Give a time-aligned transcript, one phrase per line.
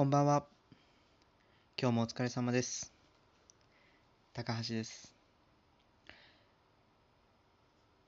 [0.00, 0.46] こんばんは。
[1.78, 2.90] 今日もお疲れ様です。
[4.32, 5.14] 高橋です。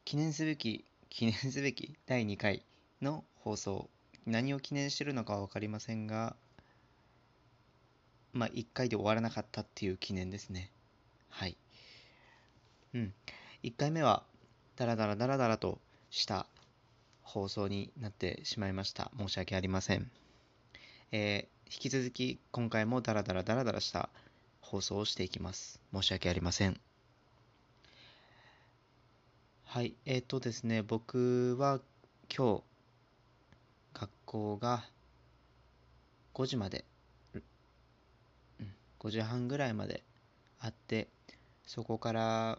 [0.06, 2.64] 記念すべき、記念すべき第2回
[3.02, 3.90] の放送。
[4.24, 6.34] 何を記念してるのかは分かりませんが、
[8.32, 10.70] まあ、1回で終わらなかったっていう記念ですね。
[11.28, 11.58] はい。
[12.94, 13.12] うん。
[13.64, 14.22] 1回目は、
[14.76, 15.78] ダラダラダラダラと
[16.08, 16.46] した
[17.20, 19.10] 放送になってしまいました。
[19.18, 20.10] 申し訳ありません。
[21.10, 24.10] えー引き続き今回もダラダラダラダラした
[24.60, 25.80] 放送をしていきます。
[25.94, 26.78] 申し訳ありません。
[29.64, 31.80] はい、えっ、とですね、僕は
[32.28, 32.62] 今日、
[33.94, 34.84] 学校が
[36.34, 36.84] 5時まで、
[37.34, 37.42] うん
[39.00, 40.02] 5時半ぐらいまで
[40.60, 41.08] あって、
[41.66, 42.58] そこから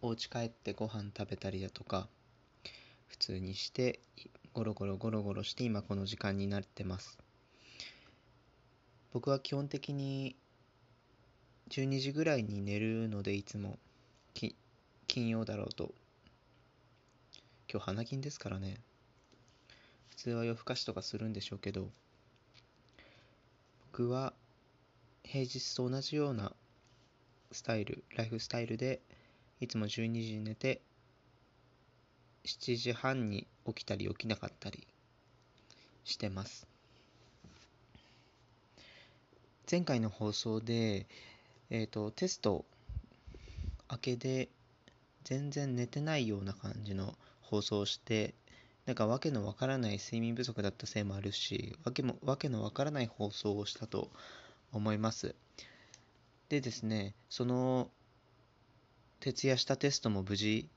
[0.00, 2.06] お家帰ってご飯食べたりだとか、
[3.08, 3.98] 普通にして
[4.56, 7.18] ゴロゴロゴロゴロして今この時間になってます。
[9.12, 10.34] 僕は基本的に
[11.68, 13.78] 12時ぐらいに寝るのでいつも
[14.32, 14.56] き
[15.08, 15.92] 金曜だろうと。
[17.70, 18.78] 今日花金ですからね。
[20.08, 21.90] 普通は夜更かしとかするんでしょうけど
[23.92, 24.32] 僕は
[25.22, 26.54] 平日と同じような
[27.52, 29.02] スタイルライフスタイルで
[29.60, 30.80] いつも12時に寝て
[32.46, 34.86] 7時半に起きたり起きなかったり
[36.04, 36.66] してます。
[39.70, 41.06] 前回の放送で
[41.70, 42.64] えっ、とテスト
[43.90, 44.48] 明けで
[45.24, 48.34] 全然寝てないような感じの放送をして
[48.86, 54.10] なんかわけのわからない睡眠不足だったせいもあるしわけもわけのわからない放送をしたと
[54.72, 55.34] 思います。
[56.48, 57.90] でですねその
[59.18, 60.68] 徹夜したテストも無事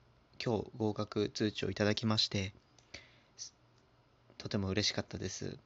[0.44, 2.54] 今日合格通知をいただきまして
[4.40, 5.58] とても嬉しかったです。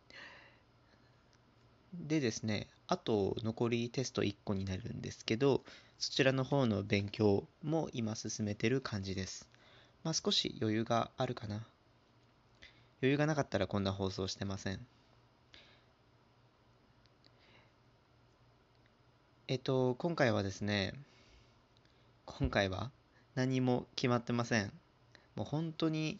[1.93, 5.61] でですねあと残りテスト1個になるんですけど
[5.99, 9.47] そちらの方の勉強も今進めてる感じです。
[10.03, 11.63] まあ少し余裕があるかな。
[13.01, 14.79] 余裕がなかったらこんな放送してません。
[19.47, 20.93] えっと今回はですね
[22.25, 22.89] 今回は
[23.35, 24.73] 何も決まってません。
[25.35, 26.19] もう本当に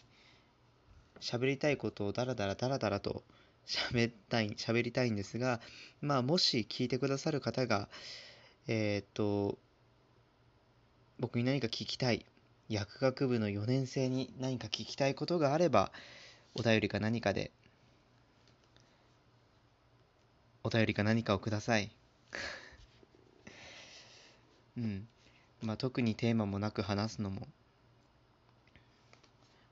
[1.24, 3.24] 喋りたいことをダラダラダラダラと
[3.66, 5.62] 喋ったい喋りたいんですが
[6.02, 7.88] まあもし聞いてくださる方が
[8.68, 9.58] えーっと
[11.20, 12.26] 僕に何か聞きたい
[12.70, 15.92] 薬学部の4年生に何か聞きたいことがあれば
[16.56, 17.52] お便りか何かで
[20.64, 21.92] お便りか何かをください。
[24.78, 25.08] うん。
[25.62, 27.48] まあ特にテーマもなく話すのも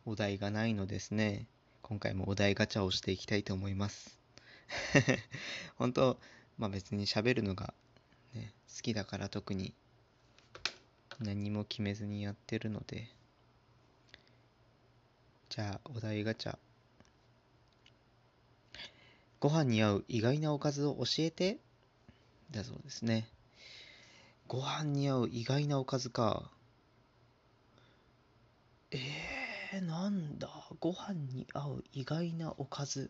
[0.05, 1.45] お題がないのですね。
[1.83, 4.17] 今回もお題ガチャをしていきたいと思います。
[5.77, 6.19] 本当
[6.57, 7.73] まあ別に喋るのが、
[8.33, 9.73] ね、好きだから特に
[11.19, 13.09] 何も決めずにやってるので。
[15.49, 16.57] じゃあお題ガチャ。
[19.39, 21.59] ご飯に合う意外なおかずを教えて。
[22.49, 23.27] だそうですね。
[24.47, 26.51] ご飯に合う意外なおかずか
[28.91, 30.49] えー、なんだ？
[30.79, 33.09] ご飯に合う意外なおかず。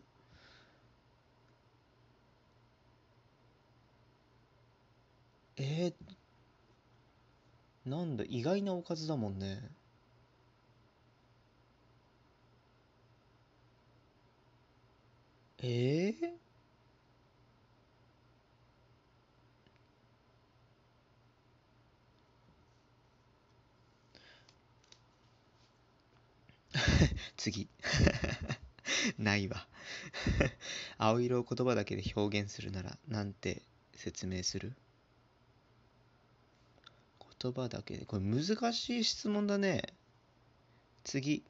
[5.56, 8.24] えー、なんだ？
[8.28, 9.60] 意外なおかずだもんね。
[15.64, 16.32] えー、
[27.42, 27.66] 次。
[29.18, 29.66] ないわ。
[30.96, 33.62] 青色を言葉だけで表現するならなんて
[33.96, 34.72] 説明する？
[37.40, 38.04] 言葉だけで。
[38.06, 39.82] これ難しい質問だね。
[41.02, 41.42] 次。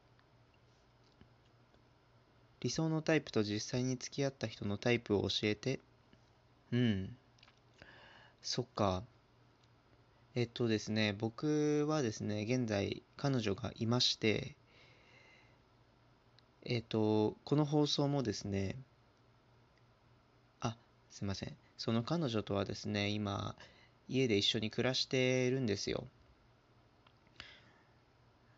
[2.61, 5.79] 理想のタイプと実際に付き合った人のタイプを教えて。
[6.71, 7.15] うん。
[8.41, 9.03] そっか。
[10.33, 14.55] えっとですね僕はですね現在彼女がいまして。
[16.65, 18.77] えっ、と、この放送もですね、
[20.61, 20.77] あ、
[21.09, 21.57] すいません。
[21.77, 23.57] その彼女とはですね、今、
[24.07, 26.07] 家で一緒に暮らしてるんですよ。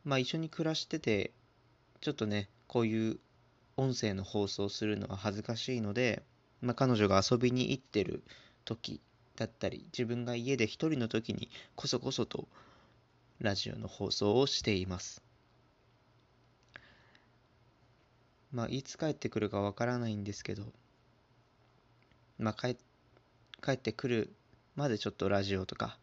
[0.04, 1.32] まあ、一緒に暮らしてて、
[2.00, 3.20] ちょっとね、こういう
[3.76, 6.22] 音声の放送するのは恥ずかしいので、
[6.62, 8.24] まあ、彼女が遊びに行ってる
[8.66, 9.02] 時
[9.36, 12.48] だったり、自分が家で一人の時にこそこそと
[13.40, 15.25] ラジオの放送をしています。
[18.56, 20.64] まあ、いつ帰ってくるかわからないんですけど、
[22.40, 22.78] まあ帰
[23.62, 24.34] 帰ってくる
[24.76, 25.98] までちょっとラジオとか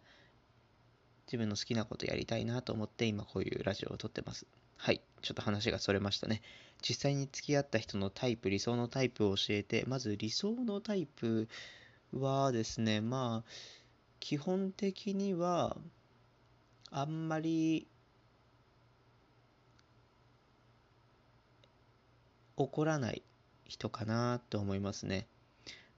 [1.26, 4.46] 自分の好きなことやりたいなと思って今こういうラジオを撮ってます。
[4.76, 6.42] はいちょっと話がそれましたね。
[6.82, 11.48] 実際に付き合った人のタイプ理想のタイプを教えてまず理想のタイプ
[12.12, 13.50] はですねまあ
[14.20, 15.78] 基本的には
[16.90, 17.88] あんまり
[22.56, 23.22] 怒らない
[23.66, 25.26] 人かなと思いますね。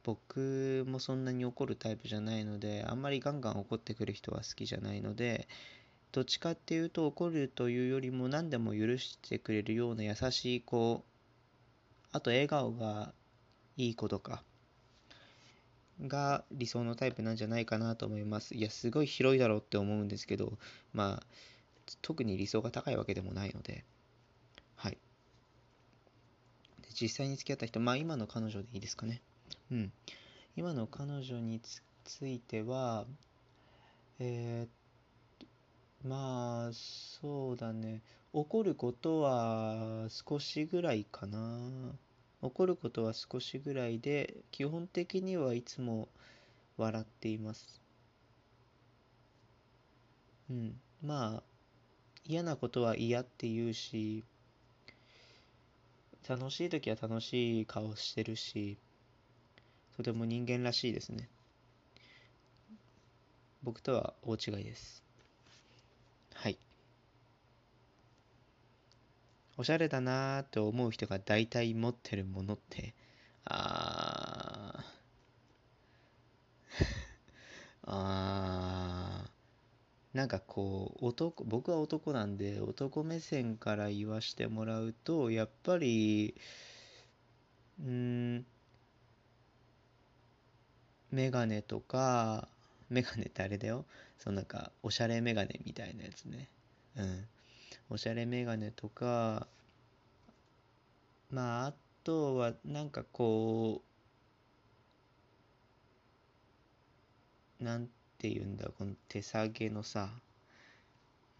[0.02, 5.48] 僕もそんなに怒るタイプじゃないので、あんまりガンガン怒ってくる人は好きじゃないので、
[6.12, 11.02] どっちかっていうと怒るというよりも何でも許してくれるような優しい子、
[12.12, 13.12] あと笑顔が
[13.76, 14.44] いい子とか、
[16.06, 18.54] が理想のタイプなんじゃないかなと思います。
[18.54, 20.58] いや、すごい広いだろうって思うんですけど、
[20.92, 21.26] まあ、
[22.02, 23.84] 特に理想が高いわけでもないので、
[24.76, 24.92] はい。
[24.92, 24.98] で
[27.00, 29.20] 実際に付き合った人、まあ今の彼女でいいですかね。
[29.70, 29.92] うん。
[30.56, 33.06] 今の彼女につついては、
[34.18, 38.02] えー、まあ、そうだね。
[38.32, 41.92] 怒ることは少しぐらいかな。
[42.42, 46.08] 怒ることは少しぐらいで、基本的にはいつも
[46.76, 47.80] 笑っています。
[50.50, 50.78] うん。
[51.02, 51.42] まあ、
[52.26, 54.24] 嫌なことは嫌って言うし、
[56.28, 58.78] 楽しい時は楽しい顔してるし、
[59.96, 61.28] とても人間らしいですね。
[63.64, 65.02] 僕とは大違いです。
[66.34, 66.58] はい。
[69.56, 72.94] おしゃれだなーって思う人が大体持ってるものって、
[73.44, 74.84] あー
[77.86, 78.33] あー、
[80.14, 86.36] なんかこう、男、僕は男なんで、男目線から言わしてもらうと、やっぱり、
[87.80, 88.46] うん、
[91.10, 92.46] メガネとか、
[92.90, 93.84] メガネってあれだよ。
[94.18, 96.48] そのなんか、おしゃれメガネみたいなやつね。
[96.96, 97.26] うん。
[97.90, 99.48] おしゃれメガネとか、
[101.30, 101.74] まあ、あ
[102.04, 103.82] とは、なんかこ
[107.60, 110.08] う、なんてて言うんだ、この手提げのさ、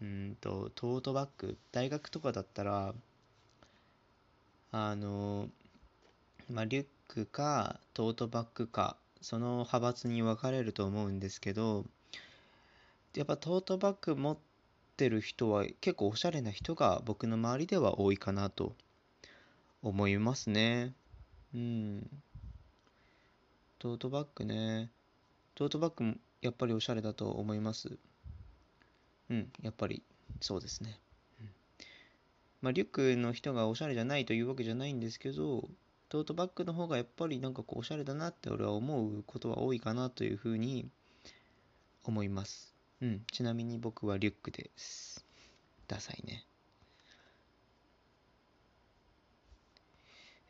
[0.03, 2.93] うんと、トートバッグ、大学とかだったら、
[4.71, 5.49] あの、
[6.47, 11.85] まあ、リュックか、トートバッグか、その派閥に分かれると思うんですけど、
[13.15, 14.37] やっぱトートバッグ持っ
[14.95, 18.75] てる人は結構おしゃれな人が僕の周りでは多いかなと
[19.81, 20.93] 思いますね。
[21.55, 22.07] うん。
[23.79, 24.91] トートバッグね。
[25.55, 27.97] トートバッグやっぱりおしゃれだと思います。
[29.31, 30.03] うん、やっぱり
[30.41, 30.99] そうですね。
[31.41, 31.49] うん、
[32.61, 35.67] まあ、リュックの人がおしゃれじゃないというわけじゃないんですけど、
[36.07, 40.87] トートバッグの方がやっぱりなんかこうおしゃれだなって俺は思うことは多いかなというふうに
[42.03, 42.75] 思います。
[43.01, 43.23] うん。
[43.31, 45.25] ちなみに僕はリュックです。
[45.87, 46.45] ダサいね。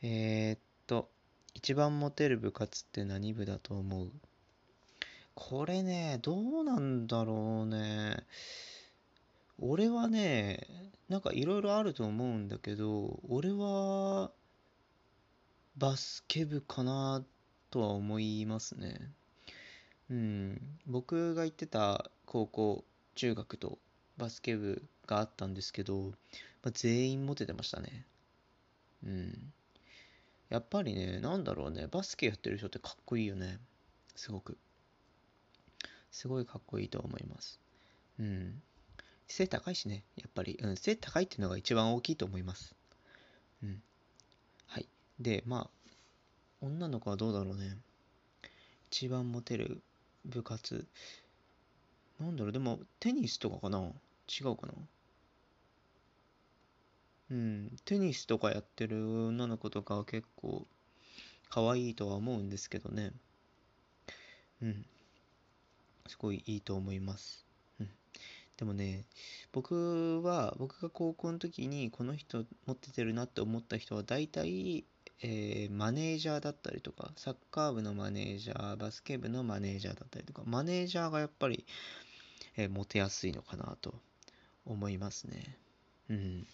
[0.02, 1.10] えー、っと、
[1.54, 4.12] 一番モテる部活って何部だと思う？
[5.36, 8.24] これね、どうなんだろうね。
[9.60, 10.68] 俺はね、
[11.10, 14.32] なんかいろいろあると思うんだけど、俺は
[15.78, 17.24] バスケ部かな
[17.70, 19.12] とは思いますね。
[20.10, 23.78] うん、僕が行ってた高校、中学と
[24.18, 26.12] バスケ部があったんですけど、
[26.64, 28.06] まあ、全員モテてましたね。
[29.06, 29.54] うん。
[30.50, 33.60] やっぱりね、なんだろうね、バスケやってる人ってかっこいいよね。
[34.16, 34.58] すごく。
[36.16, 37.60] すごいかっこいいと思います。
[38.20, 38.62] うん。
[39.28, 40.58] 背高いしね、やっぱり。
[40.62, 42.74] うん、背高いっていうのが一番大きいと思います。
[43.62, 43.84] うん。
[44.66, 44.88] はい。
[45.20, 45.96] で、まあ、
[46.62, 47.76] 女の子はどうだろうね。
[48.92, 49.82] 一番モテる
[50.24, 50.88] 部活。
[52.22, 53.80] なんだろう、でも、テニスとかかな？
[53.80, 54.74] 違うかな？
[57.32, 60.66] うん、テニスとかやってる女の子とかは結構
[61.50, 63.12] 可愛いとは思うんですけどね。
[64.62, 64.86] うん。
[66.08, 67.46] すごいいいと思います。
[67.80, 67.90] うん。
[68.58, 69.06] でもね、
[69.52, 74.86] 僕は、僕が高校の時にこの人持っててるなって思った人は大体、
[75.22, 81.66] えー、マネージャーだったりとか、サッカー部のマネージャー、バスケ部のマネージャーだったりとか、マネージャーがやっぱり、
[82.58, 83.96] えー、モテやすいのかなと
[84.66, 85.58] 思いますね。
[86.10, 86.48] うん。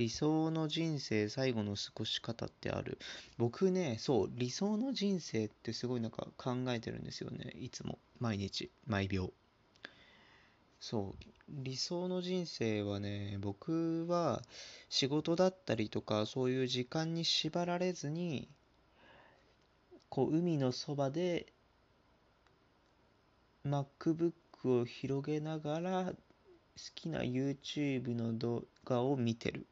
[0.00, 2.98] 理想の人生最後の過ごし方ってある。
[3.36, 7.52] 僕ねそう理想の人生ってすごいなんか考えてるんですよね。
[7.60, 7.98] いつも。
[8.18, 8.70] 毎日。
[8.86, 9.30] 毎秒。
[10.80, 14.40] そう、理想の人生はね、僕は
[14.88, 18.48] 仕事だったりとか、そういう時間に縛られずに、
[20.08, 21.52] こう、海のそばで、
[23.66, 24.32] MacBook
[24.80, 26.14] を広げながら、
[26.80, 29.66] 好きな YouTube の動画を見てる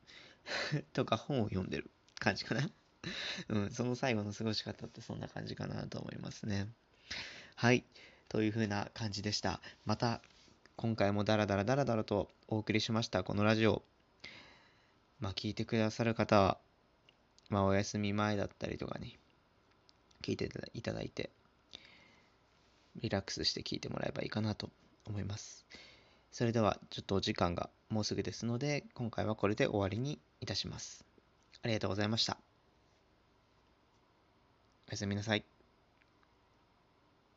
[0.93, 2.71] とか本を読んでる感じかな
[3.49, 6.69] うん、その最後の過ごし方ってそんな感じかなと思いますね。
[7.55, 7.85] はい。
[8.29, 9.61] という風な感じでした。
[9.87, 10.21] また、
[10.77, 13.83] 今回もダラダラダラダラとお送りしました、このラジオ。
[15.21, 16.61] まあ、聞いてくださる方は、
[17.49, 19.19] まあ、お休み前だったりとかに、
[20.23, 21.31] 聞いていただいて、
[22.97, 24.71] リラックスして聞いてもらえばいいかなと
[25.07, 25.67] 思います。
[26.31, 31.05] それでは、ちょっとお時間がもうすぐですので、今回はこれで終わりにいたします。
[31.63, 32.39] ありがとうございました。
[34.89, 35.58] おやすみなさい。